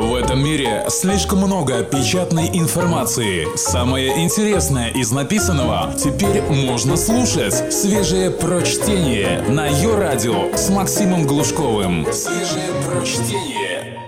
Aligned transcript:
В 0.00 0.14
этом 0.14 0.42
мире 0.42 0.86
слишком 0.88 1.40
много 1.40 1.84
печатной 1.84 2.48
информации. 2.54 3.46
Самое 3.54 4.24
интересное 4.24 4.88
из 4.88 5.12
написанного 5.12 5.92
теперь 5.94 6.40
можно 6.40 6.96
слушать. 6.96 7.70
Свежее 7.70 8.30
прочтение 8.30 9.42
на 9.42 9.66
ее 9.66 9.98
радио 9.98 10.56
с 10.56 10.70
Максимом 10.70 11.26
Глушковым. 11.26 12.06
Свежее 12.14 12.70
прочтение. 12.88 14.00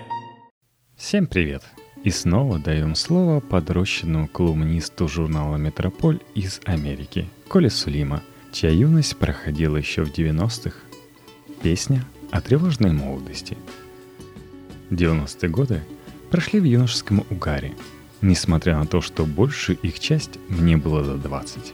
Всем 0.96 1.26
привет! 1.26 1.62
И 2.04 2.10
снова 2.10 2.58
даем 2.58 2.94
слово 2.94 3.40
подрощенному 3.40 4.28
колумнисту 4.28 5.08
журнала 5.08 5.56
«Метрополь» 5.56 6.20
из 6.34 6.62
Америки, 6.64 7.28
Коле 7.48 7.68
Сулима, 7.68 8.22
чья 8.50 8.70
юность 8.70 9.18
проходила 9.18 9.76
еще 9.76 10.04
в 10.04 10.10
90-х. 10.10 10.74
Песня 11.62 12.02
о 12.30 12.40
тревожной 12.40 12.92
молодости– 12.92 13.58
90-е 14.92 15.48
годы 15.48 15.82
прошли 16.30 16.60
в 16.60 16.64
юношеском 16.64 17.24
угаре, 17.30 17.74
несмотря 18.20 18.78
на 18.78 18.86
то, 18.86 19.00
что 19.00 19.24
большую 19.24 19.78
их 19.78 19.98
часть 19.98 20.38
мне 20.48 20.76
было 20.76 21.02
за 21.04 21.16
20. 21.16 21.72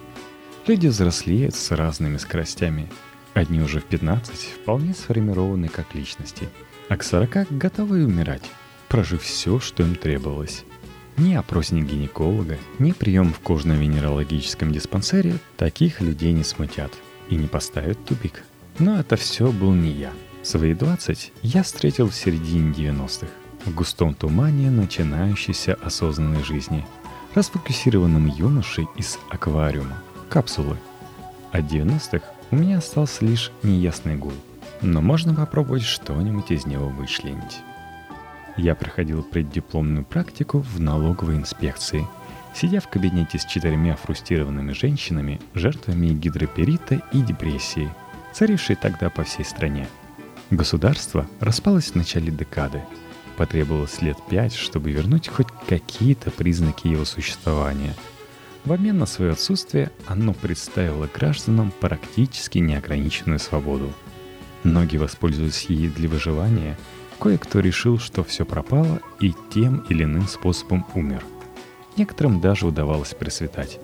Люди 0.67 0.87
взрослеют 0.87 1.55
с 1.55 1.71
разными 1.71 2.17
скоростями. 2.17 2.89
Одни 3.35 3.61
уже 3.61 3.81
в 3.81 3.85
15 3.85 4.35
вполне 4.63 4.95
сформированы 4.95 5.69
как 5.69 5.95
личности, 5.95 6.49
а 6.89 6.97
к 6.97 7.03
40 7.03 7.57
готовы 7.57 8.05
умирать, 8.05 8.51
прожив 8.89 9.23
все, 9.23 9.61
что 9.61 9.83
им 9.83 9.95
требовалось. 9.95 10.65
Ни 11.17 11.35
опросник 11.35 11.87
гинеколога, 11.87 12.59
ни 12.79 12.93
прием 12.93 13.33
в 13.33 13.41
кожно-венерологическом 13.41 14.73
диспансере 14.73 15.39
таких 15.57 16.01
людей 16.01 16.33
не 16.33 16.45
смутят 16.45 16.93
и 17.29 17.35
не 17.35 17.49
поставят 17.49 18.05
тупик. 18.05 18.45
Но 18.79 19.01
это 19.01 19.17
все 19.17 19.51
был 19.51 19.73
не 19.73 19.91
я– 19.91 20.13
Свои 20.43 20.73
20 20.73 21.33
я 21.43 21.63
встретил 21.63 22.09
в 22.09 22.15
середине 22.15 22.73
90-х, 22.73 23.27
в 23.67 23.75
густом 23.75 24.15
тумане 24.15 24.71
начинающейся 24.71 25.75
осознанной 25.83 26.45
жизни, 26.45 26.87
расфокусированным 27.35 28.27
юношей 28.27 28.87
из 28.97 29.19
аквариума, 29.29 30.03
капсулы. 30.29 30.77
От 31.51 31.65
90-х 31.65 32.25
у 32.51 32.57
меня 32.57 32.79
остался 32.79 33.25
лишь 33.25 33.51
неясный 33.63 34.17
гул, 34.17 34.33
но 34.81 35.01
можно 35.01 35.35
попробовать 35.35 35.83
что-нибудь 35.83 36.51
из 36.51 36.67
него 36.67 36.89
вычленить. 36.89 37.59
Я 38.57 38.75
проходил 38.75 39.23
преддипломную 39.23 40.05
практику 40.05 40.61
в 40.61 40.81
налоговой 40.81 41.37
инспекции, 41.37 42.07
сидя 42.55 42.81
в 42.81 42.89
кабинете 42.89 43.39
с 43.39 43.45
четырьмя 43.45 43.97
фрустрированными 43.97 44.73
женщинами, 44.73 45.41
жертвами 45.55 46.09
гидроперита 46.09 47.03
и 47.13 47.21
депрессии, 47.21 47.93
царившей 48.33 48.77
тогда 48.77 49.11
по 49.11 49.25
всей 49.25 49.45
стране– 49.45 49.89
Государство 50.51 51.27
распалось 51.41 51.91
в 51.91 51.95
начале 51.95 52.31
декады. 52.31 52.83
Потребовалось 53.37 54.01
лет 54.01 54.17
пять, 54.31 54.55
чтобы 54.55 54.91
вернуть 54.91 55.29
хоть 55.29 55.49
какие-то 55.69 56.31
признаки 56.31 56.89
его 56.89 57.05
существования. 57.05 57.95
В 58.65 58.73
обмен 58.73 58.99
на 58.99 59.05
свое 59.05 59.33
отсутствие 59.33 59.93
оно 60.07 60.33
представило 60.33 61.07
гражданам 61.15 61.71
практически 61.81 62.59
неограниченную 62.59 63.39
свободу. 63.39 63.93
Многие 64.65 64.97
воспользовались 64.97 65.67
ей 65.67 65.89
для 65.91 66.09
выживания, 66.09 66.79
кое-кто 67.21 67.61
решил, 67.61 67.99
что 67.99 68.25
все 68.25 68.47
пропало 68.47 69.01
и 69.21 69.35
тем 69.53 69.85
или 69.91 70.05
иным 70.05 70.27
способом 70.27 70.87
умер. 70.95 71.23
Некоторым 71.99 72.41
даже 72.41 72.67
удавалось 72.67 73.15
просветать. 73.15 73.79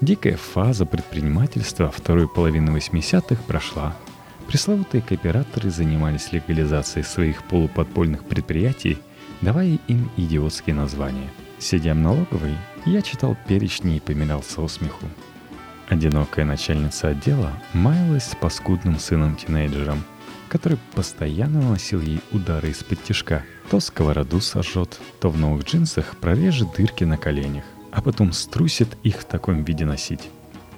Дикая 0.00 0.36
фаза 0.36 0.86
предпринимательства 0.86 1.90
второй 1.90 2.28
половины 2.28 2.70
80-х 2.70 3.42
прошла– 3.46 3.96
Пресловутые 4.48 5.02
кооператоры 5.02 5.70
занимались 5.70 6.32
легализацией 6.32 7.04
своих 7.04 7.44
полуподпольных 7.44 8.24
предприятий, 8.24 8.96
давая 9.42 9.78
им 9.88 10.10
идиотские 10.16 10.74
названия. 10.74 11.28
Сидя 11.58 11.92
в 11.92 11.98
налоговой, 11.98 12.56
я 12.86 13.02
читал 13.02 13.36
перечни 13.46 13.96
и 13.96 14.00
помирал 14.00 14.42
со 14.42 14.66
смеху. 14.66 15.04
Одинокая 15.86 16.46
начальница 16.46 17.08
отдела 17.08 17.52
маялась 17.74 18.24
с 18.24 18.34
паскудным 18.34 18.98
сыном-тинейджером, 18.98 20.02
который 20.48 20.78
постоянно 20.94 21.60
наносил 21.60 22.00
ей 22.00 22.20
удары 22.32 22.70
из-под 22.70 23.04
тяжка. 23.04 23.44
То 23.70 23.80
сковороду 23.80 24.40
сожжет, 24.40 24.98
то 25.20 25.28
в 25.28 25.36
новых 25.36 25.64
джинсах 25.64 26.16
прорежет 26.16 26.68
дырки 26.74 27.04
на 27.04 27.18
коленях, 27.18 27.64
а 27.90 28.00
потом 28.00 28.32
струсит 28.32 28.88
их 29.02 29.16
в 29.16 29.24
таком 29.26 29.62
виде 29.64 29.84
носить. 29.84 30.30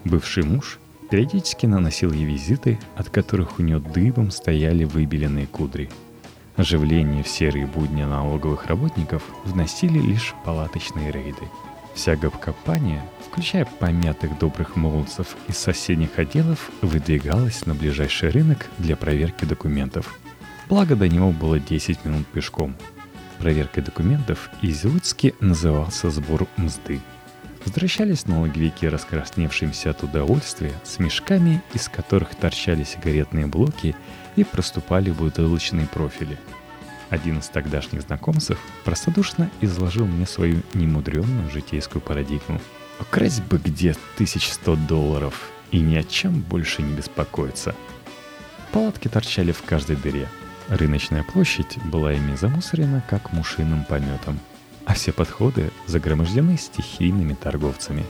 Бывший 0.05 0.43
муж 0.43 0.81
Периодически 1.11 1.67
наносил 1.67 2.13
ей 2.13 2.25
визиты, 2.25 2.79
от 2.95 3.11
которых 3.11 3.59
у 3.59 3.63
нее 3.63 3.81
дыбом 3.81 4.31
стояли 4.31 4.85
выбеленные 4.85 5.49
кудри. 5.49 5.91
Оживление 6.55 7.25
в 7.25 7.29
серые 7.29 7.67
будни 7.67 8.05
налоговых 8.05 8.67
работников 8.67 9.25
вносили 9.45 9.99
лишь 9.99 10.35
палаточные 10.45 11.11
рейды. 11.11 11.49
Вся 11.95 12.15
гопкомпания, 12.15 13.05
включая 13.29 13.65
помятых 13.65 14.39
добрых 14.39 14.77
молодцев 14.77 15.37
из 15.49 15.59
соседних 15.59 16.17
отделов, 16.17 16.71
выдвигалась 16.81 17.67
на 17.67 17.75
ближайший 17.75 18.31
рынок 18.31 18.69
для 18.79 18.95
проверки 18.95 19.45
документов. 19.45 20.17
Благо 20.69 20.95
до 20.95 21.09
него 21.09 21.33
было 21.33 21.59
10 21.59 22.05
минут 22.05 22.27
пешком. 22.29 22.77
Проверкой 23.41 23.83
документов 23.83 24.49
изюцки 24.63 25.35
назывался 25.41 26.11
сбор 26.11 26.47
мзды– 26.57 27.01
Возвращались 27.65 28.27
налоговики, 28.27 28.89
раскрасневшимся 28.89 29.91
от 29.91 30.03
удовольствия, 30.03 30.73
с 30.83 30.99
мешками, 30.99 31.63
из 31.75 31.89
которых 31.89 32.35
торчали 32.35 32.85
сигаретные 32.85 33.47
блоки 33.47 33.95
и 34.37 34.45
проступали 34.45 35.11
бутылочные 35.11 35.87
профили. 35.87 36.39
Один 37.11 37.39
из 37.39 37.49
тогдашних 37.49 38.03
знакомцев 38.03 38.59
простодушно 38.85 39.51
изложил 39.61 40.07
мне 40.07 40.27
свою 40.27 40.63
немудренную 40.75 41.51
житейскую 41.51 42.01
парадигму. 42.01 42.61
Украсть 42.99 43.43
бы 43.43 43.59
где 43.59 43.91
1100 44.15 44.77
долларов 44.89 45.51
и 45.71 45.81
ни 45.81 45.97
о 45.97 46.03
чем 46.03 46.41
больше 46.41 46.83
не 46.83 46.95
беспокоиться. 46.95 47.75
Палатки 48.73 49.09
торчали 49.09 49.53
в 49.53 49.63
каждой 49.63 49.97
дыре. 49.97 50.29
Рыночная 50.69 51.25
площадь 51.25 51.79
была 51.85 52.13
ими 52.13 52.37
замусорена, 52.37 53.03
как 53.11 53.33
мушиным 53.33 53.85
пометом– 53.85 54.39
а 54.85 54.95
все 54.95 55.13
подходы 55.13 55.71
загромождены 55.87 56.57
стихийными 56.57 57.35
торговцами. 57.35 58.05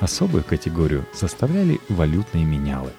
Особую 0.00 0.42
категорию 0.42 1.06
составляли 1.14 1.80
валютные 1.88 2.44
менялы. 2.44 2.90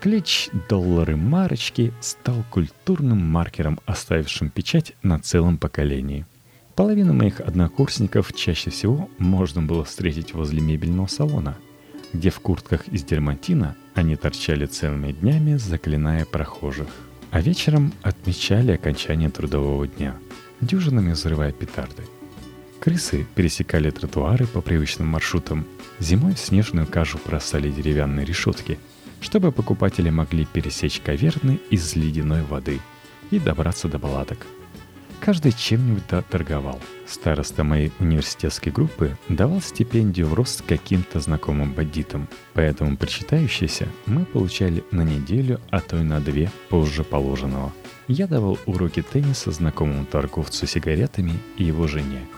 Клич 0.00 0.48
доллары 0.68 1.16
марочки 1.16 1.92
стал 2.00 2.44
культурным 2.50 3.18
маркером, 3.18 3.80
оставившим 3.86 4.50
печать 4.50 4.94
на 5.02 5.18
целом 5.18 5.58
поколении. 5.58 6.26
Половину 6.74 7.12
моих 7.12 7.40
однокурсников 7.40 8.32
чаще 8.32 8.70
всего 8.70 9.08
можно 9.18 9.62
было 9.62 9.84
встретить 9.84 10.34
возле 10.34 10.60
мебельного 10.60 11.06
салона, 11.06 11.56
где 12.12 12.30
в 12.30 12.40
куртках 12.40 12.88
из 12.88 13.04
дерматина 13.04 13.76
они 13.94 14.16
торчали 14.16 14.66
целыми 14.66 15.12
днями, 15.12 15.56
заклиная 15.56 16.24
прохожих. 16.24 16.88
А 17.30 17.40
вечером 17.40 17.92
отмечали 18.02 18.72
окончание 18.72 19.30
трудового 19.30 19.86
дня, 19.86 20.16
дюжинами 20.60 21.12
взрывая 21.12 21.52
петарды– 21.52 22.02
Крысы 22.82 23.24
пересекали 23.36 23.90
тротуары 23.90 24.44
по 24.44 24.60
привычным 24.60 25.06
маршрутам. 25.06 25.64
Зимой 26.00 26.34
снежную 26.34 26.84
кашу 26.84 27.20
бросали 27.24 27.70
деревянные 27.70 28.26
решетки, 28.26 28.76
чтобы 29.20 29.52
покупатели 29.52 30.10
могли 30.10 30.44
пересечь 30.46 31.00
каверны 31.00 31.60
из 31.70 31.94
ледяной 31.94 32.42
воды 32.42 32.80
и 33.30 33.38
добраться 33.38 33.86
до 33.86 34.00
палаток. 34.00 34.48
Каждый 35.20 35.52
чем-нибудь 35.52 36.02
торговал. 36.28 36.80
Староста 37.06 37.62
моей 37.62 37.92
университетской 38.00 38.72
группы 38.72 39.16
давал 39.28 39.60
стипендию 39.60 40.26
в 40.26 40.34
рост 40.34 40.62
каким-то 40.62 41.20
знакомым 41.20 41.74
бандитам, 41.74 42.26
поэтому 42.52 42.96
причитающиеся 42.96 43.86
мы 44.06 44.24
получали 44.24 44.82
на 44.90 45.02
неделю, 45.02 45.60
а 45.70 45.78
то 45.78 46.00
и 46.00 46.02
на 46.02 46.18
две 46.18 46.50
позже 46.68 47.04
положенного. 47.04 47.72
Я 48.08 48.26
давал 48.26 48.58
уроки 48.66 49.02
тенниса 49.02 49.52
знакомому 49.52 50.04
торговцу 50.04 50.66
сигаретами 50.66 51.34
и 51.56 51.62
его 51.62 51.86
жене– 51.86 52.26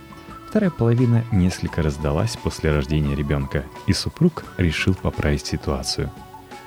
Вторая 0.55 0.71
половина 0.71 1.25
несколько 1.33 1.83
раздалась 1.83 2.37
после 2.37 2.71
рождения 2.71 3.17
ребенка, 3.17 3.65
и 3.89 3.93
супруг 3.93 4.45
решил 4.57 4.95
поправить 4.95 5.45
ситуацию. 5.45 6.13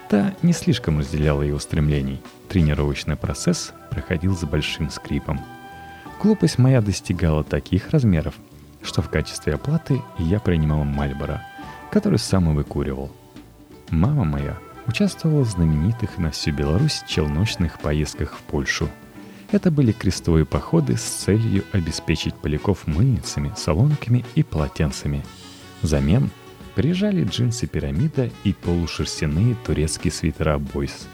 Та 0.09 0.33
не 0.41 0.51
слишком 0.51 0.99
разделяла 0.99 1.41
его 1.41 1.57
стремлений. 1.57 2.21
Тренировочный 2.49 3.15
процесс 3.15 3.71
проходил 3.89 4.35
с 4.35 4.43
большим 4.43 4.89
скрипом. 4.89 5.39
Глупость 6.21 6.57
моя 6.57 6.81
достигала 6.81 7.45
таких 7.45 7.91
размеров, 7.91 8.33
что 8.83 9.01
в 9.01 9.09
качестве 9.09 9.53
оплаты 9.53 10.01
я 10.17 10.41
принимал 10.41 10.83
Мальборо, 10.83 11.41
который 11.89 12.19
сам 12.19 12.51
и 12.51 12.53
выкуривал. 12.53 13.09
Мама 13.89 14.25
моя 14.25 14.57
участвовала 14.85 15.45
в 15.45 15.49
знаменитых 15.49 16.17
на 16.17 16.31
всю 16.31 16.51
Беларусь 16.51 17.05
челночных 17.07 17.79
поездках 17.79 18.33
в 18.33 18.41
Польшу– 18.41 18.89
это 19.51 19.71
были 19.71 19.91
крестовые 19.91 20.45
походы 20.45 20.97
с 20.97 21.01
целью 21.01 21.63
обеспечить 21.71 22.35
поляков 22.35 22.87
мыльницами, 22.87 23.53
солонками 23.55 24.25
и 24.35 24.43
полотенцами. 24.43 25.23
Взамен 25.81 26.29
приезжали 26.75 27.23
джинсы 27.23 27.67
пирамида 27.67 28.29
и 28.43 28.53
полушерстяные 28.53 29.55
турецкие 29.65 30.11
свитера 30.11 30.57
бойс. 30.57 31.07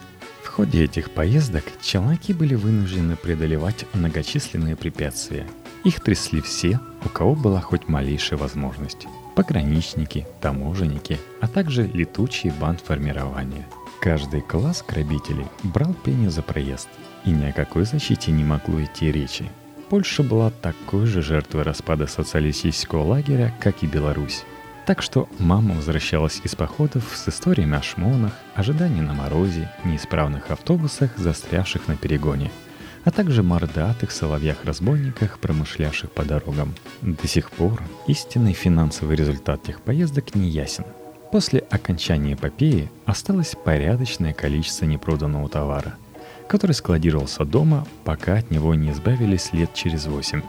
В 0.43 0.47
ходе 0.47 0.83
этих 0.83 1.11
поездок 1.11 1.63
челноки 1.81 2.33
были 2.33 2.55
вынуждены 2.55 3.15
преодолевать 3.15 3.85
многочисленные 3.93 4.75
препятствия. 4.75 5.47
Их 5.83 5.99
трясли 5.99 6.41
все, 6.41 6.79
у 7.03 7.09
кого 7.09 7.35
была 7.35 7.59
хоть 7.59 7.87
малейшая 7.87 8.39
возможность. 8.39 9.07
Пограничники, 9.35 10.27
таможенники, 10.41 11.17
а 11.41 11.47
также 11.47 11.87
летучий 11.87 12.51
банд 12.51 12.81
формирования. 12.81 13.67
Каждый 13.99 14.41
класс 14.41 14.83
грабителей 14.87 15.45
брал 15.63 15.93
пеню 15.93 16.29
за 16.29 16.41
проезд, 16.41 16.89
и 17.25 17.31
ни 17.31 17.45
о 17.45 17.53
какой 17.53 17.85
защите 17.85 18.31
не 18.31 18.43
могло 18.43 18.83
идти 18.83 19.11
речи. 19.11 19.49
Польша 19.89 20.23
была 20.23 20.49
такой 20.49 21.05
же 21.05 21.21
жертвой 21.21 21.63
распада 21.63 22.07
социалистического 22.07 23.03
лагеря, 23.03 23.53
как 23.59 23.83
и 23.83 23.87
Беларусь. 23.87 24.43
Так 24.85 25.01
что 25.01 25.29
мама 25.39 25.75
возвращалась 25.75 26.41
из 26.43 26.55
походов 26.55 27.03
с 27.15 27.29
историями 27.29 27.77
о 27.77 27.81
шмонах, 27.81 28.33
ожидании 28.55 29.01
на 29.01 29.13
морозе, 29.13 29.71
неисправных 29.85 30.51
автобусах, 30.51 31.11
застрявших 31.17 31.87
на 31.87 31.95
перегоне, 31.95 32.51
а 33.05 33.11
также 33.11 33.43
мордатых 33.43 34.11
соловьях-разбойниках, 34.11 35.39
промышлявших 35.39 36.11
по 36.11 36.25
дорогам. 36.25 36.73
До 37.01 37.27
сих 37.27 37.51
пор 37.51 37.81
истинный 38.07 38.53
финансовый 38.53 39.15
результат 39.15 39.63
тех 39.63 39.79
поездок 39.81 40.35
не 40.35 40.49
ясен. 40.49 40.85
После 41.31 41.59
окончания 41.59 42.33
эпопеи 42.33 42.91
осталось 43.05 43.55
порядочное 43.63 44.33
количество 44.33 44.85
непроданного 44.85 45.49
товара, 45.49 45.95
который 46.53 46.73
складировался 46.73 47.45
дома, 47.45 47.87
пока 48.03 48.35
от 48.35 48.51
него 48.51 48.75
не 48.75 48.91
избавились 48.91 49.53
лет 49.53 49.73
через 49.73 50.05
восемь 50.05 50.43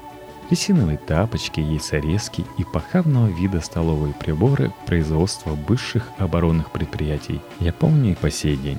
резиновые 0.51 0.99
тапочки, 0.99 1.61
яйцерезки 1.61 2.45
и 2.59 2.65
похабного 2.65 3.29
вида 3.29 3.63
столовые 3.63 4.13
приборы 4.13 4.71
производства 4.85 5.55
бывших 5.55 6.07
оборонных 6.19 6.71
предприятий. 6.73 7.41
Я 7.59 7.73
помню 7.73 8.13
и 8.13 8.15
по 8.15 8.31
сей 8.31 8.59
день. 8.59 8.79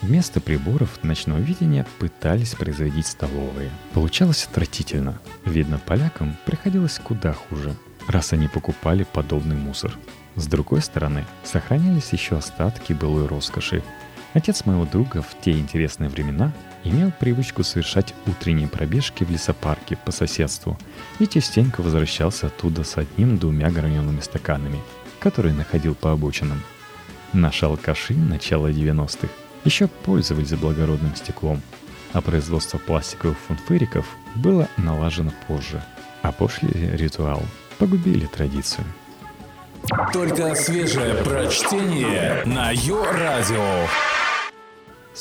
Вместо 0.00 0.40
приборов 0.40 1.02
ночного 1.02 1.38
видения 1.38 1.84
пытались 1.98 2.54
производить 2.54 3.08
столовые. 3.08 3.70
Получалось 3.92 4.46
отвратительно. 4.48 5.18
Видно, 5.44 5.80
полякам 5.84 6.36
приходилось 6.46 7.00
куда 7.00 7.32
хуже, 7.32 7.74
раз 8.06 8.32
они 8.32 8.46
покупали 8.46 9.04
подобный 9.12 9.56
мусор. 9.56 9.98
С 10.36 10.46
другой 10.46 10.82
стороны, 10.82 11.26
сохранялись 11.42 12.12
еще 12.12 12.36
остатки 12.36 12.92
былой 12.92 13.26
роскоши. 13.26 13.82
Отец 14.32 14.64
моего 14.64 14.84
друга 14.84 15.22
в 15.22 15.40
те 15.40 15.52
интересные 15.52 16.08
времена 16.08 16.52
имел 16.84 17.10
привычку 17.10 17.64
совершать 17.64 18.14
утренние 18.26 18.68
пробежки 18.68 19.24
в 19.24 19.30
лесопарке 19.30 19.96
по 19.96 20.12
соседству 20.12 20.78
и 21.18 21.26
частенько 21.26 21.80
возвращался 21.82 22.46
оттуда 22.46 22.84
с 22.84 22.96
одним-двумя 22.96 23.70
гранеными 23.70 24.20
стаканами, 24.20 24.78
которые 25.18 25.54
находил 25.54 25.94
по 25.94 26.12
обочинам. 26.12 26.62
Наши 27.32 27.66
алкаши 27.66 28.14
начала 28.14 28.70
90-х 28.70 29.28
еще 29.64 29.88
пользовались 29.88 30.52
благородным 30.52 31.14
стеклом, 31.16 31.60
а 32.12 32.20
производство 32.20 32.78
пластиковых 32.78 33.38
фунфыриков 33.38 34.06
было 34.34 34.68
налажено 34.76 35.32
позже, 35.46 35.82
а 36.22 36.32
пошли 36.32 36.70
ритуал 36.72 37.42
погубили 37.78 38.26
традицию. 38.26 38.84
Только 40.12 40.54
свежее 40.54 41.14
прочтение 41.24 42.42
на 42.44 42.70
Йо-Радио. 42.70 43.86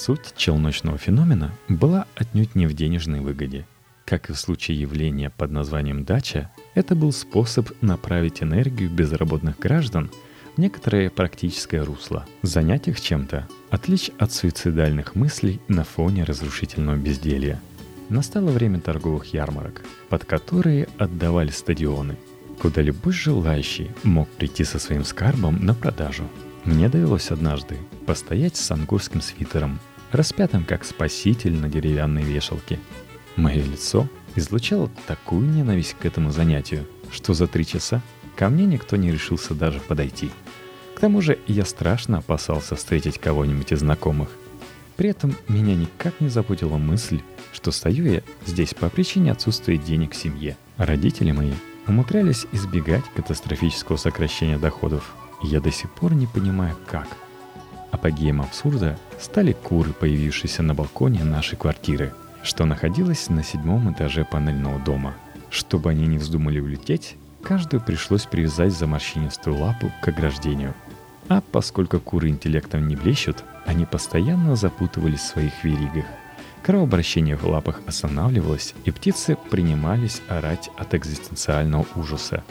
Суть 0.01 0.33
челночного 0.37 0.97
феномена 0.97 1.51
была 1.67 2.05
отнюдь 2.15 2.55
не 2.55 2.67
в 2.67 2.73
денежной 2.73 3.19
выгоде. 3.19 3.67
Как 4.05 4.29
и 4.29 4.33
в 4.33 4.39
случае 4.39 4.79
явления 4.79 5.29
под 5.29 5.51
названием 5.51 6.05
«дача», 6.05 6.49
это 6.73 6.95
был 6.95 7.11
способ 7.11 7.69
направить 7.81 8.41
энергию 8.41 8.89
безработных 8.89 9.59
граждан 9.59 10.09
в 10.55 10.57
некоторое 10.57 11.09
практическое 11.09 11.83
русло, 11.83 12.25
занять 12.43 12.87
их 12.87 13.01
чем-то, 13.01 13.45
отвлечь 13.71 14.09
от 14.17 14.31
суицидальных 14.31 15.15
мыслей 15.15 15.59
на 15.67 15.83
фоне 15.83 16.23
разрушительного 16.23 16.95
безделья. 16.95 17.59
Настало 18.07 18.51
время 18.51 18.79
торговых 18.79 19.33
ярмарок, 19.33 19.81
под 20.07 20.23
которые 20.23 20.87
отдавали 20.97 21.49
стадионы, 21.49 22.15
куда 22.61 22.81
любой 22.81 23.11
желающий 23.11 23.91
мог 24.03 24.29
прийти 24.29 24.63
со 24.63 24.79
своим 24.79 25.03
скарбом 25.03 25.57
на 25.65 25.73
продажу– 25.73 26.23
мне 26.65 26.89
довелось 26.89 27.31
однажды 27.31 27.77
постоять 28.05 28.57
с 28.57 28.71
ангурским 28.71 29.21
свитером, 29.21 29.79
распятым 30.11 30.65
как 30.65 30.85
спаситель 30.85 31.55
на 31.55 31.69
деревянной 31.69 32.23
вешалке. 32.23 32.79
Мое 33.35 33.63
лицо 33.63 34.07
излучало 34.35 34.89
такую 35.07 35.47
ненависть 35.49 35.95
к 35.99 36.05
этому 36.05 36.31
занятию, 36.31 36.85
что 37.11 37.33
за 37.33 37.47
три 37.47 37.65
часа 37.65 38.01
ко 38.35 38.49
мне 38.49 38.65
никто 38.65 38.95
не 38.95 39.11
решился 39.11 39.53
даже 39.53 39.79
подойти. 39.79 40.31
К 40.95 40.99
тому 40.99 41.21
же 41.21 41.39
я 41.47 41.65
страшно 41.65 42.17
опасался 42.17 42.75
встретить 42.75 43.19
кого-нибудь 43.19 43.71
из 43.71 43.79
знакомых. 43.79 44.29
При 44.97 45.09
этом 45.09 45.35
меня 45.47 45.75
никак 45.75 46.19
не 46.19 46.27
заботила 46.27 46.77
мысль, 46.77 47.21
что 47.53 47.71
стою 47.71 48.05
я 48.05 48.21
здесь 48.45 48.73
по 48.73 48.89
причине 48.89 49.31
отсутствия 49.31 49.77
денег 49.77 50.11
в 50.11 50.17
семье. 50.17 50.57
Родители 50.77 51.31
мои 51.31 51.53
умудрялись 51.87 52.45
избегать 52.51 53.05
катастрофического 53.15 53.95
сокращения 53.97 54.57
доходов, 54.57 55.15
я 55.41 55.61
до 55.61 55.71
сих 55.71 55.89
пор 55.91 56.13
не 56.13 56.27
понимаю, 56.27 56.75
как. 56.85 57.07
Апогеем 57.91 58.41
абсурда 58.41 58.97
стали 59.19 59.53
куры, 59.53 59.93
появившиеся 59.93 60.63
на 60.63 60.73
балконе 60.73 61.23
нашей 61.23 61.57
квартиры, 61.57 62.13
что 62.43 62.65
находилась 62.65 63.29
на 63.29 63.43
седьмом 63.43 63.91
этаже 63.91 64.25
панельного 64.25 64.79
дома. 64.79 65.15
Чтобы 65.49 65.89
они 65.89 66.05
не 66.05 66.17
вздумали 66.17 66.59
улететь, 66.59 67.15
каждую 67.41 67.81
пришлось 67.81 68.25
привязать 68.25 68.73
за 68.73 68.85
морщинистую 68.85 69.57
лапу 69.57 69.91
к 70.01 70.07
ограждению. 70.07 70.75
А 71.27 71.41
поскольку 71.41 71.99
куры 71.99 72.29
интеллектом 72.29 72.87
не 72.87 72.95
блещут, 72.95 73.43
они 73.65 73.85
постоянно 73.85 74.55
запутывались 74.55 75.21
в 75.21 75.27
своих 75.27 75.63
веригах. 75.63 76.05
Кровообращение 76.63 77.35
в 77.35 77.45
лапах 77.45 77.81
останавливалось, 77.87 78.75
и 78.85 78.91
птицы 78.91 79.37
принимались 79.49 80.21
орать 80.27 80.69
от 80.77 80.93
экзистенциального 80.93 81.85
ужаса. 81.95 82.43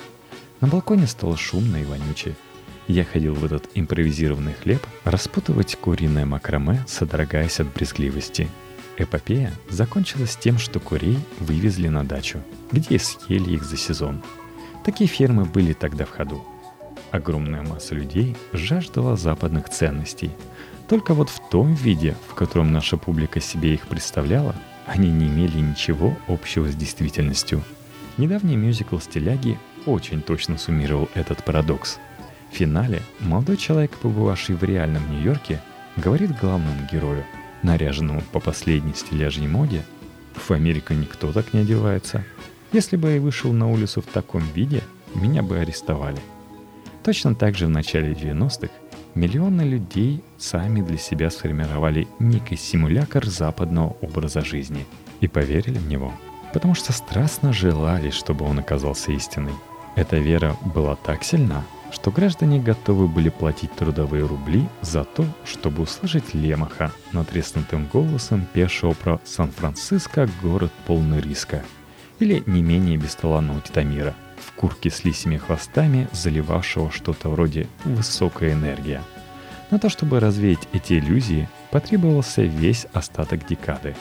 На 0.61 0.67
балконе 0.67 1.06
стало 1.06 1.37
шумно 1.37 1.76
и 1.76 1.85
вонюче– 1.85 2.35
я 2.88 3.05
ходил 3.05 3.35
в 3.35 3.44
этот 3.44 3.69
импровизированный 3.75 4.55
хлеб 4.55 4.85
распутывать 5.05 5.76
куриное 5.76 6.25
макраме, 6.25 6.85
содрогаясь 6.88 7.61
от 7.61 7.73
брезгливости. 7.73 8.49
Эпопея 8.96 9.52
закончилась 9.69 10.37
тем, 10.37 10.58
что 10.58 10.81
курей 10.81 11.19
вывезли 11.38 11.88
на 11.88 12.02
дачу, 12.02 12.43
где 12.73 12.99
съели 12.99 13.52
их 13.52 13.62
за 13.62 13.76
сезон. 13.76 14.23
Такие 14.85 15.06
фермы 15.06 15.44
были 15.44 15.75
тогда 15.75 16.06
в 16.06 16.11
ходу. 16.11 16.43
Огромная 17.11 17.62
масса 17.62 17.94
людей 17.94 18.37
жаждала 18.52 19.17
западных 19.17 19.69
ценностей. 19.69 20.31
Только 20.88 21.12
вот 21.12 21.29
в 21.29 21.49
том 21.50 21.75
виде, 21.75 22.17
в 22.29 22.35
котором 22.35 22.73
наша 22.73 22.96
публика 22.96 23.40
себе 23.40 23.75
их 23.75 23.87
представляла, 23.87 24.55
они 24.87 25.11
не 25.11 25.26
имели 25.26 25.58
ничего 25.61 26.17
общего 26.26 26.67
с 26.67 26.75
действительностью. 26.75 27.62
Недавний 28.17 28.56
мюзикл 28.56 28.99
«Стиляги» 28.99 29.58
очень 29.85 30.23
точно 30.23 30.57
суммировал 30.57 31.09
этот 31.14 31.45
парадокс– 31.45 31.99
в 32.50 32.57
финале 32.57 33.02
молодой 33.21 33.57
человек, 33.57 33.93
побывавший 33.97 34.57
в 34.57 34.64
реальном 34.64 35.11
Нью-Йорке, 35.11 35.61
говорит 35.97 36.38
главному 36.38 36.87
герою, 36.90 37.25
наряженному 37.62 38.23
по 38.33 38.40
последней 38.40 38.95
стиляжней 38.95 39.49
моде, 39.49 39.85
«В 40.35 40.50
Америку 40.52 40.95
никто 40.95 41.33
так 41.33 41.52
не 41.52 41.61
одевается. 41.61 42.25
Если 42.73 42.97
бы 42.97 43.11
я 43.11 43.21
вышел 43.21 43.52
на 43.52 43.71
улицу 43.71 44.00
в 44.00 44.07
таком 44.07 44.43
виде, 44.55 44.83
меня 45.14 45.43
бы 45.43 45.59
арестовали». 45.59 46.21
Точно 47.02 47.35
так 47.35 47.57
же 47.57 47.67
в 47.67 47.71
начале 47.71 48.12
90-х 48.12 48.71
миллионы 49.14 49.62
людей 49.62 50.23
сами 50.37 50.81
для 50.83 50.99
себя 50.99 51.31
сформировали 51.31 52.07
некий 52.19 52.57
симулятор 52.57 53.26
западного 53.26 53.97
образа 54.00 54.45
жизни 54.45 54.87
и 55.21 55.26
поверили 55.26 55.78
в 55.78 55.88
него, 55.88 56.12
потому 56.52 56.75
что 56.75 56.93
страстно 56.93 57.52
желали, 57.52 58.11
чтобы 58.11 58.45
он 58.45 58.59
оказался 58.59 59.12
истиной. 59.12 59.55
Эта 59.97 60.19
вера 60.19 60.57
была 60.75 60.95
так 60.97 61.25
сильна, 61.25 61.64
что 61.90 62.11
граждане 62.11 62.61
готовы 62.61 63.09
были 63.09 63.28
платить 63.28 63.73
трудовые 63.75 64.26
рубли 64.26 64.68
за 64.83 65.04
то, 65.04 65.25
чтобы 65.45 65.83
услышать 65.83 66.35
Лемаха, 66.35 66.92
натреснутым 67.12 67.87
голосом 67.87 68.47
певшего 68.52 68.92
про 68.92 69.21
Сан-Франциско 69.25 70.28
город 70.42 70.73
полный 70.87 71.21
риска, 71.21 71.62
или 72.18 72.42
не 72.47 72.62
менее 72.62 72.97
бесталанного 72.97 73.61
Титамира, 73.61 74.14
в 74.38 74.52
куртке 74.52 74.90
с 74.90 75.04
лисими 75.04 75.37
хвостами, 75.37 76.09
заливавшего 76.12 76.90
что-то 76.90 77.28
вроде 77.28 77.68
«высокая 77.85 78.52
энергия». 78.52 79.02
На 79.71 79.78
то, 79.78 79.88
чтобы 79.88 80.21
развеять 80.21 80.66
эти 80.73 80.95
иллюзии, 80.99 81.49
потребовался 81.71 82.42
весь 82.42 82.87
остаток 82.92 83.47
декады, 83.47 83.95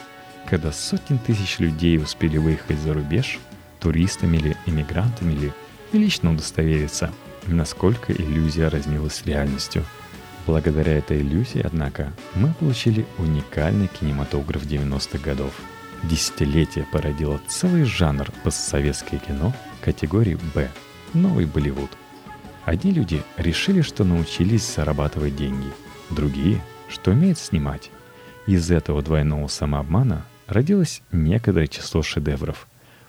когда 0.48 0.72
сотни 0.72 1.18
тысяч 1.18 1.58
людей 1.58 1.98
успели 1.98 2.38
выехать 2.38 2.78
за 2.78 2.94
рубеж, 2.94 3.38
туристами 3.80 4.38
или 4.38 4.56
иммигрантами 4.66 5.32
или 5.32 5.52
и 5.92 5.98
лично 5.98 6.32
удостовериться– 6.32 7.10
насколько 7.48 8.12
иллюзия 8.12 8.68
разнилась 8.68 9.16
с 9.16 9.26
реальностью. 9.26 9.84
Благодаря 10.46 10.96
этой 10.98 11.20
иллюзии, 11.20 11.60
однако, 11.62 12.12
мы 12.34 12.54
получили 12.54 13.06
уникальный 13.18 13.88
кинематограф 13.88 14.64
90-х 14.64 15.18
годов. 15.18 15.52
Десятилетие 16.04 16.86
породило 16.90 17.40
целый 17.48 17.84
жанр 17.84 18.30
постсоветское 18.44 19.18
кино 19.18 19.52
категории 19.82 20.38
«Б»— 20.54 20.70
новый 21.14 21.46
Болливуд. 21.46 21.90
Одни 22.64 22.92
люди 22.92 23.22
решили, 23.36 23.80
что 23.80 24.04
научились 24.04 24.74
зарабатывать 24.74 25.36
деньги, 25.36 25.70
другие— 26.10 26.62
что 26.88 27.10
умеют 27.10 27.38
снимать. 27.38 27.90
Из 28.46 28.70
этого 28.70 29.02
двойного 29.02 29.46
самообмана 29.48 30.24
родилось 30.46 31.02
некоторое 31.12 31.66
число 31.66 32.02
шедевров, 32.02 32.66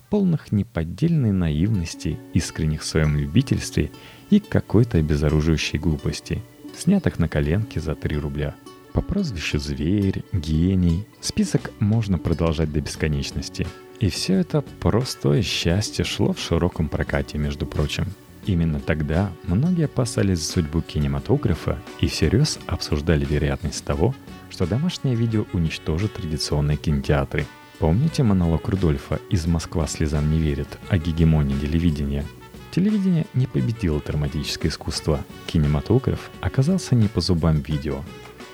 полных 0.09 0.51
неподдельной 0.51 1.31
наивности, 1.31 2.17
искренних 2.33 2.81
в 2.81 2.85
своем 2.85 3.17
любительстве 3.17 3.91
и 4.29 4.39
какой-то 4.39 4.97
обезоруживающей 4.97 5.79
глупости, 5.79 6.41
снятых 6.77 7.19
на 7.19 7.27
коленке 7.27 7.79
за 7.79 7.95
3 7.95 8.17
рубля. 8.17 8.55
По 8.93 9.01
прозвищу 9.01 9.59
«Зверь», 9.59 10.23
«Гений» 10.33 11.05
список 11.21 11.71
можно 11.79 12.17
продолжать 12.17 12.71
до 12.71 12.81
бесконечности. 12.81 13.67
И 13.99 14.09
все 14.09 14.35
это 14.35 14.63
простое 14.79 15.41
счастье 15.41 16.03
шло 16.05 16.33
в 16.33 16.39
широком 16.39 16.89
прокате, 16.89 17.37
между 17.37 17.65
прочим. 17.65 18.05
Именно 18.45 18.79
тогда 18.79 19.31
многие 19.43 19.85
опасались 19.85 20.39
за 20.39 20.51
судьбу 20.51 20.81
кинематографа 20.81 21.77
и 21.99 22.07
всерьез 22.07 22.57
обсуждали 22.65 23.25
вероятность 23.25 23.83
того, 23.85 24.15
что 24.49 24.65
домашнее 24.65 25.15
видео 25.15 25.45
уничтожит 25.53 26.13
традиционные 26.13 26.77
кинотеатры. 26.77 27.45
Помните 27.79 28.23
монолог 28.23 28.67
Рудольфа 28.67 29.21
из 29.29 29.47
«Москва 29.47 29.87
слезам 29.87 30.29
не 30.29 30.37
верит» 30.37 30.77
о 30.89 30.97
гегемонии 30.97 31.57
телевидения? 31.57 32.25
Телевидение 32.71 33.25
не 33.33 33.47
победило 33.47 34.01
драматическое 34.01 34.69
искусство. 34.69 35.23
Кинематограф 35.47 36.29
оказался 36.41 36.93
не 36.95 37.07
по 37.07 37.21
зубам 37.21 37.61
видео. 37.61 38.03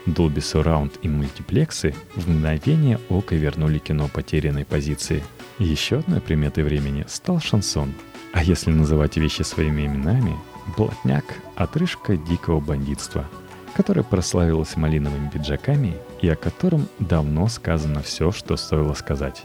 Dolby 0.06 0.36
Surround 0.36 1.00
и 1.02 1.10
мультиплексы 1.10 1.96
в 2.16 2.30
мгновение 2.30 3.00
ока 3.10 3.36
вернули 3.36 3.80
кино 3.80 4.10
потерянной 4.14 4.64
позиции. 4.64 5.24
Еще 5.58 5.98
одной 5.98 6.22
приметой 6.22 6.64
времени 6.64 7.04
стал 7.08 7.40
шансон. 7.40 7.94
А 8.32 8.44
если 8.44 8.70
называть 8.70 9.18
вещи 9.18 9.42
своими 9.42 9.88
именами, 9.88 10.36
блатняк– 10.78 11.26
отрыжка 11.56 12.16
дикого 12.16 12.60
бандитства– 12.60 13.28
которая 13.76 14.06
прославилась 14.06 14.78
малиновыми 14.78 15.30
пиджаками 15.30 15.98
и 16.22 16.30
о 16.30 16.36
котором 16.36 16.88
давно 17.00 17.48
сказано 17.50 18.02
все, 18.02 18.32
что 18.32 18.56
стоило 18.56 18.94
сказать. 18.94 19.44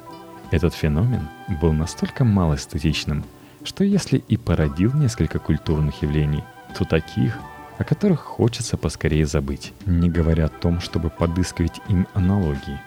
Этот 0.53 0.73
феномен 0.73 1.29
был 1.61 1.73
настолько 1.73 2.25
малоэстетичным, 2.25 3.25
что 3.65 3.85
если 3.85 4.19
и 4.19 4.37
породил 4.37 4.93
несколько 4.95 5.39
культурных 5.39 6.03
явлений, 6.03 6.45
то 6.79 6.85
таких, 6.85 7.39
о 7.79 7.85
которых 7.85 8.21
хочется 8.21 8.77
поскорее 8.77 9.27
забыть, 9.27 9.73
не 9.85 10.09
говоря 10.09 10.47
о 10.47 10.49
том, 10.49 10.81
чтобы 10.81 11.11
подыскивать 11.11 11.81
им 11.89 12.07
аналогии. 12.15 12.81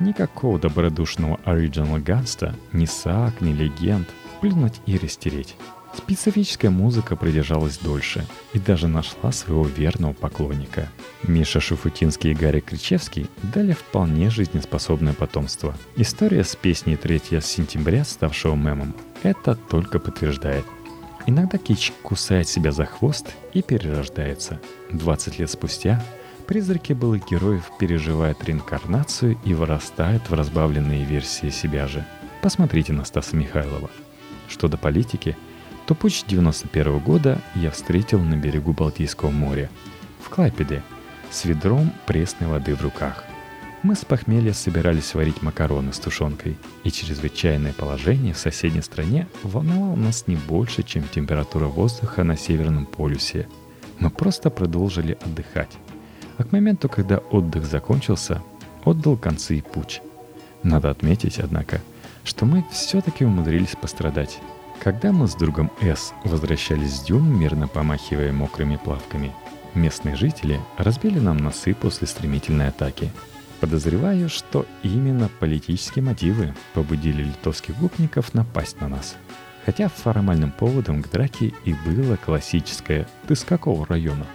Никакого 0.00 0.58
добродушного 0.58 1.38
оригинала 1.44 1.98
Ганста, 1.98 2.54
ни 2.72 2.86
саг, 2.86 3.40
ни 3.40 3.52
легенд, 3.52 4.08
плюнуть 4.40 4.80
и 4.86 4.98
растереть. 4.98 5.56
Специфическая 5.92 6.70
музыка 6.70 7.16
продержалась 7.16 7.78
дольше 7.78 8.24
и 8.52 8.60
даже 8.60 8.86
нашла 8.86 9.32
своего 9.32 9.66
верного 9.66 10.12
поклонника. 10.12 10.88
Миша 11.24 11.60
Шуфутинский 11.60 12.30
и 12.30 12.34
Гарри 12.34 12.60
Кричевский 12.60 13.28
дали 13.42 13.72
вполне 13.72 14.30
жизнеспособное 14.30 15.14
потомство. 15.14 15.74
История 15.96 16.44
с 16.44 16.54
песней 16.54 16.96
3 16.96 17.40
сентября, 17.42 18.04
ставшего 18.04 18.54
мемом, 18.54 18.94
это 19.24 19.56
только 19.56 19.98
подтверждает. 19.98 20.64
Иногда 21.26 21.58
Кич 21.58 21.92
кусает 22.02 22.48
себя 22.48 22.70
за 22.70 22.86
хвост 22.86 23.26
и 23.52 23.60
перерождается. 23.60 24.60
20 24.92 25.38
лет 25.40 25.50
спустя 25.50 26.02
призраки 26.46 26.92
былых 26.92 27.28
героев 27.28 27.70
переживают 27.78 28.42
реинкарнацию 28.44 29.38
и 29.44 29.54
вырастают 29.54 30.30
в 30.30 30.34
разбавленные 30.34 31.04
версии 31.04 31.50
себя 31.50 31.86
же. 31.86 32.04
Посмотрите 32.42 32.92
на 32.92 33.04
Стаса 33.04 33.36
Михайлова. 33.36 33.90
Что 34.48 34.68
до 34.68 34.76
политики– 34.76 35.36
то 35.90 35.96
путь 35.96 36.24
91 36.28 37.00
года 37.00 37.40
я 37.56 37.72
встретил 37.72 38.20
на 38.20 38.36
берегу 38.36 38.72
Балтийского 38.72 39.30
моря, 39.30 39.68
в 40.24 40.28
Клайпеде, 40.28 40.84
с 41.32 41.44
ведром 41.44 41.92
пресной 42.06 42.48
воды 42.48 42.76
в 42.76 42.82
руках. 42.82 43.24
Мы 43.82 43.96
с 43.96 44.04
похмелья 44.04 44.52
собирались 44.52 45.14
варить 45.14 45.42
макароны 45.42 45.92
с 45.92 45.98
тушенкой, 45.98 46.56
и 46.84 46.92
чрезвычайное 46.92 47.72
положение 47.72 48.34
в 48.34 48.38
соседней 48.38 48.82
стране 48.82 49.26
волновало 49.42 49.96
нас 49.96 50.28
не 50.28 50.36
больше, 50.36 50.84
чем 50.84 51.02
температура 51.08 51.66
воздуха 51.66 52.22
на 52.22 52.36
Северном 52.36 52.86
полюсе. 52.86 53.48
Мы 53.98 54.10
просто 54.10 54.48
продолжили 54.48 55.18
отдыхать. 55.20 55.76
А 56.38 56.44
к 56.44 56.52
моменту, 56.52 56.88
когда 56.88 57.18
отдых 57.18 57.66
закончился, 57.66 58.44
отдал 58.84 59.16
концы 59.16 59.58
и 59.58 59.60
путь. 59.60 60.02
Надо 60.62 60.88
отметить, 60.88 61.40
однако, 61.40 61.80
что 62.22 62.46
мы 62.46 62.64
все-таки 62.70 63.24
умудрились 63.24 63.74
пострадать. 63.74 64.38
Когда 64.80 65.12
мы 65.12 65.28
с 65.28 65.34
другом 65.34 65.70
С 65.82 66.14
возвращались 66.24 66.96
с 66.96 67.02
дюн, 67.02 67.38
мирно 67.38 67.68
помахивая 67.68 68.32
мокрыми 68.32 68.76
плавками, 68.76 69.30
местные 69.74 70.16
жители 70.16 70.58
разбили 70.78 71.18
нам 71.18 71.36
носы 71.36 71.74
после 71.74 72.06
стремительной 72.06 72.68
атаки. 72.68 73.12
Подозреваю, 73.60 74.30
что 74.30 74.64
именно 74.82 75.28
политические 75.38 76.02
мотивы 76.02 76.54
побудили 76.72 77.22
литовских 77.22 77.76
губников 77.78 78.32
напасть 78.32 78.80
на 78.80 78.88
нас. 78.88 79.16
Хотя 79.66 79.90
формальным 79.90 80.50
поводом 80.50 81.02
к 81.02 81.10
драке 81.10 81.52
и 81.66 81.74
было 81.84 82.16
классическое 82.16 83.06
«ты 83.28 83.36
с 83.36 83.44
какого 83.44 83.84
района?». 83.86 84.26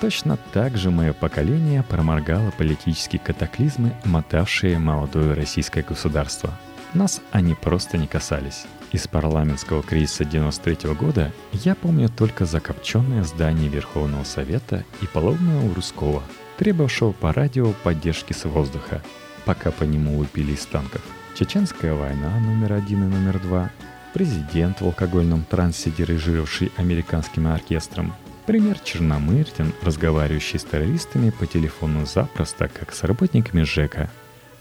Точно 0.00 0.38
так 0.52 0.76
же 0.76 0.92
мое 0.92 1.12
поколение 1.12 1.82
проморгало 1.82 2.52
политические 2.52 3.18
катаклизмы, 3.18 3.92
мотавшие 4.04 4.78
молодое 4.78 5.34
российское 5.34 5.82
государство. 5.82 6.52
Нас 6.94 7.20
они 7.32 7.56
просто 7.56 7.98
не 7.98 8.06
касались. 8.06 8.66
Из 8.90 9.06
парламентского 9.06 9.82
кризиса 9.82 10.24
93 10.24 10.94
года 10.94 11.30
я 11.52 11.74
помню 11.74 12.08
только 12.08 12.46
закопченное 12.46 13.22
здание 13.22 13.68
Верховного 13.68 14.24
Совета 14.24 14.82
и 15.02 15.06
поломное 15.06 15.60
у 15.60 15.74
Русского, 15.74 16.22
требовавшего 16.56 17.12
по 17.12 17.34
радио 17.34 17.72
поддержки 17.82 18.32
с 18.32 18.46
воздуха, 18.46 19.02
пока 19.44 19.72
по 19.72 19.84
нему 19.84 20.16
лупили 20.16 20.52
из 20.52 20.64
танков. 20.64 21.02
Чеченская 21.34 21.92
война 21.92 22.40
номер 22.40 22.72
один 22.72 23.04
и 23.04 23.14
номер 23.14 23.38
два, 23.40 23.70
президент 24.14 24.80
в 24.80 24.86
алкогольном 24.86 25.44
трансе, 25.44 25.90
дирижировавший 25.90 26.72
американским 26.78 27.46
оркестром, 27.46 28.14
пример 28.46 28.78
Черномырдин, 28.78 29.74
разговаривающий 29.82 30.58
с 30.58 30.64
террористами 30.64 31.28
по 31.28 31.46
телефону 31.46 32.06
запросто, 32.06 32.68
как 32.68 32.94
с 32.94 33.04
работниками 33.04 33.64
ЖЭКа. 33.64 34.08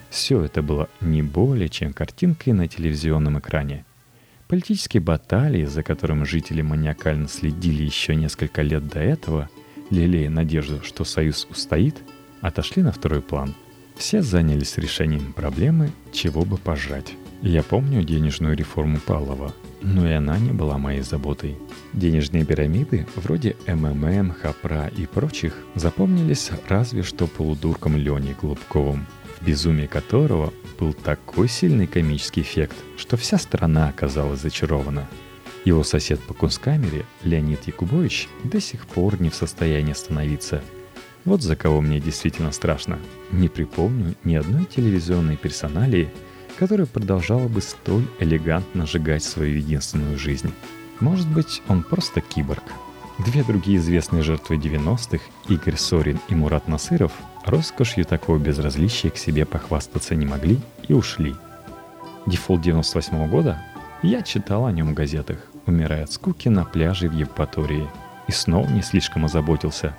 Все 0.10 0.44
это 0.44 0.62
было 0.62 0.90
не 1.00 1.24
более 1.24 1.70
чем 1.70 1.94
картинкой 1.94 2.52
на 2.52 2.68
телевизионном 2.68 3.40
экране. 3.40 3.86
Политические 4.48 5.02
баталии, 5.02 5.66
за 5.66 5.84
которыми 5.84 6.24
жители 6.24 6.62
маниакально 6.62 7.28
следили 7.28 7.84
еще 7.84 8.16
несколько 8.16 8.62
лет 8.62 8.88
до 8.88 9.00
этого, 9.00 9.50
лелея 9.90 10.30
надежду, 10.30 10.82
что 10.84 11.04
Союз 11.04 11.46
устоит, 11.50 11.98
отошли 12.40 12.82
на 12.82 12.94
второй 12.94 13.22
план. 13.22 13.54
Все 13.98 14.22
занялись 14.22 14.78
решением 14.78 15.34
проблемы, 15.34 15.92
чего 16.14 16.46
бы 16.46 16.58
пожрать. 16.58 17.14
Я 17.42 17.62
помню 17.62 18.04
денежную 18.04 18.56
реформу 18.56 19.00
Павлова, 19.06 19.54
но 19.82 20.08
и 20.08 20.14
она 20.14 20.40
не 20.40 20.52
была 20.52 20.78
моей 20.78 21.02
заботой. 21.02 21.58
Денежные 21.94 22.46
пирамиды, 22.46 23.06
вроде 23.16 23.58
МММ, 23.68 24.32
ХАПРА 24.32 24.92
и 24.96 25.06
прочих, 25.08 25.54
запомнились 25.76 26.52
разве 26.70 27.04
что 27.04 27.28
полудурком 27.28 27.98
Леней 27.98 28.36
Голубковым– 28.40 29.06
в 29.40 29.46
безумии 29.46 29.86
которого 29.86 30.54
был 30.80 30.94
такой 30.94 31.48
сильный 31.48 31.88
комический 31.88 32.42
эффект, 32.42 32.76
что 32.98 33.18
вся 33.18 33.38
страна 33.38 33.90
оказалась 33.90 34.42
зачарована. 34.42 35.08
Его 35.66 35.84
сосед 35.84 36.20
по 36.22 36.34
кунсткамере, 36.34 37.06
Леонид 37.24 37.68
Якубович, 37.68 38.30
до 38.44 38.62
сих 38.62 38.86
пор 38.86 39.22
не 39.22 39.30
в 39.30 39.36
состоянии 39.36 39.92
остановиться. 39.92 40.62
Вот 41.26 41.42
за 41.42 41.56
кого 41.56 41.82
мне 41.82 42.00
действительно 42.00 42.52
страшно. 42.52 43.00
Не 43.32 43.50
припомню 43.50 44.16
ни 44.24 44.36
одной 44.36 44.66
телевизионной 44.66 45.36
персоналии, 45.36 46.10
которая 46.58 46.88
продолжала 46.88 47.48
бы 47.48 47.62
столь 47.62 48.08
элегантно 48.20 48.86
сжигать 48.86 49.24
свою 49.24 49.58
единственную 49.58 50.18
жизнь. 50.18 50.54
Может 51.00 51.28
быть, 51.28 51.62
он 51.68 51.84
просто 51.84 52.22
киборг. 52.22 52.64
Две 53.26 53.44
другие 53.44 53.78
известные 53.78 54.24
жертвы 54.24 54.56
90-х, 54.56 55.24
Игорь 55.50 55.76
Сорин 55.76 56.20
и 56.30 56.36
Мурат 56.36 56.68
Насыров, 56.68 57.12
Роскошью 57.48 58.04
такого 58.04 58.38
безразличия 58.38 59.10
к 59.10 59.16
себе 59.16 59.46
похвастаться 59.46 60.16
не 60.16 60.26
могли 60.26 60.60
и 60.90 60.94
ушли. 60.94 61.34
Дефолт 62.26 62.60
98 62.60 63.16
-го 63.16 63.30
года? 63.30 63.64
Я 64.04 64.22
читал 64.22 64.66
о 64.66 64.72
нем 64.74 64.92
в 64.92 64.94
газетах, 64.94 65.38
умирая 65.66 66.04
от 66.04 66.12
скуки 66.12 66.50
на 66.50 66.66
пляже 66.66 67.08
в 67.08 67.14
Евпатории. 67.14 67.88
И 68.28 68.34
снова 68.34 68.68
не 68.68 68.82
слишком 68.82 69.24
озаботился. 69.24 69.96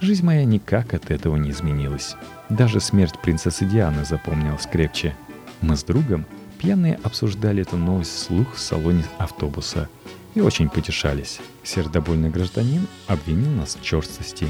Жизнь 0.00 0.22
моя 0.22 0.44
никак 0.44 0.92
от 0.92 1.10
этого 1.10 1.36
не 1.36 1.52
изменилась. 1.52 2.14
Даже 2.50 2.78
смерть 2.78 3.18
принцессы 3.22 3.64
Дианы 3.64 4.04
запомнилась 4.04 4.66
крепче. 4.66 5.16
Мы 5.62 5.78
с 5.78 5.84
другом 5.84 6.26
пьяные 6.58 7.00
обсуждали 7.02 7.62
эту 7.62 7.78
новость 7.78 8.14
вслух 8.14 8.56
в 8.56 8.60
салоне 8.60 9.04
автобуса 9.16 9.88
и 10.34 10.42
очень 10.42 10.68
потешались. 10.68 11.40
Сердобольный 11.62 12.28
гражданин 12.28 12.86
обвинил 13.06 13.50
нас 13.52 13.76
в 13.76 13.82
черстости 13.82 14.46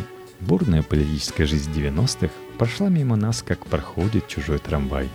Бурная 0.46 0.82
политическая 0.82 1.46
жизнь 1.46 1.70
90-х 1.70 2.32
прошла 2.58 2.88
мимо 2.88 3.14
нас, 3.14 3.42
как 3.42 3.64
проходит 3.64 4.26
чужой 4.26 4.58
трамвай. 4.58 5.08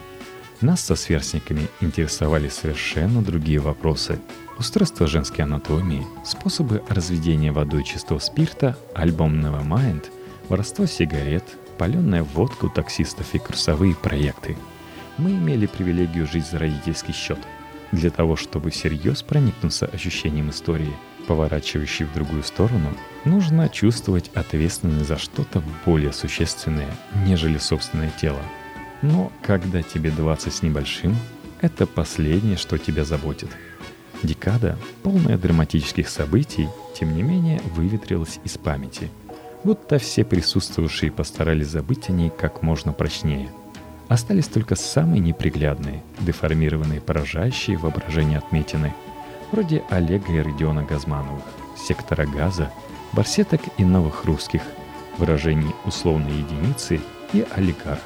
Нас 0.61 0.79
со 0.79 0.95
сверстниками 0.95 1.67
интересовали 1.81 2.47
совершенно 2.47 3.21
другие 3.21 3.59
вопросы. 3.59 4.19
Устройство 4.57 5.05
женской 5.05 5.43
анатомии, 5.43 6.07
способы 6.25 6.81
разведения 6.87 7.51
водой 7.51 7.83
чистого 7.83 8.19
спирта, 8.19 8.77
альбом 8.95 9.39
Nevermind, 9.41 10.05
воровство 10.47 10.85
сигарет, 10.85 11.43
паленая 11.77 12.25
у 12.35 12.69
таксистов 12.69 13.35
и 13.35 13.39
курсовые 13.39 13.95
проекты. 13.95 14.55
Мы 15.17 15.31
имели 15.31 15.65
привилегию 15.65 16.25
жить 16.25 16.47
за 16.47 16.57
родительский 16.57 17.13
счет. 17.13 17.39
Для 17.91 18.11
того, 18.11 18.37
чтобы 18.37 18.69
всерьез 18.69 19.23
проникнуться 19.23 19.87
ощущением 19.87 20.51
истории, 20.51 20.93
поворачивающей 21.27 22.05
в 22.05 22.13
другую 22.13 22.43
сторону, 22.43 22.89
нужно 23.25 23.69
чувствовать 23.69 24.31
ответственность 24.33 25.07
за 25.07 25.17
что-то 25.17 25.61
более 25.85 26.13
существенное, 26.13 26.89
нежели 27.25 27.57
собственное 27.57 28.11
тело. 28.19 28.39
Но 29.01 29.31
когда 29.43 29.83
тебе 29.83 30.09
20 30.09 30.53
с 30.53 30.61
небольшим, 30.63 31.15
это 31.61 31.85
последнее, 31.85 32.57
что 32.57 32.77
тебя 32.77 33.03
заботит. 33.03 33.49
Декада, 34.23 34.77
полная 35.03 35.37
драматических 35.37 36.09
событий, 36.09 36.67
тем 36.95 37.15
не 37.15 37.21
менее 37.21 37.61
выветрилась 37.75 38.39
из 38.43 38.57
памяти. 38.57 39.11
Будто 39.63 39.99
все 39.99 40.23
присутствующие 40.23 41.11
постарались 41.11 41.67
забыть 41.67 42.09
о 42.09 42.13
ней 42.13 42.31
как 42.31 42.63
можно 42.63 42.93
прочнее– 42.93 43.51
Остались 44.07 44.47
только 44.47 44.75
самые 44.75 45.19
неприглядные, 45.19 46.01
деформированные, 46.21 47.01
поражающие 47.01 47.77
воображение 47.77 48.37
отметины, 48.37 48.93
вроде 49.51 49.83
Олега 49.89 50.31
и 50.31 50.39
Родиона 50.39 50.83
Газмановых, 50.83 51.43
сектора 51.75 52.25
газа, 52.25 52.71
барсеток 53.13 53.61
и 53.77 53.85
новых 53.85 54.25
русских, 54.25 54.61
выражений 55.17 55.73
условной 55.85 56.33
единицы 56.33 57.01
и 57.33 57.45
олигарх, 57.55 58.01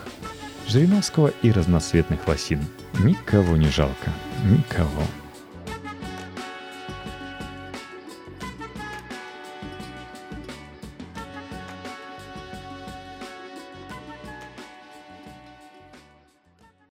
Жириновского 0.67 1.33
и 1.41 1.51
разноцветных 1.51 2.27
лосин. 2.27 2.65
Никого 2.99 3.57
не 3.57 3.67
жалко, 3.67 4.11
никого. 4.45 5.03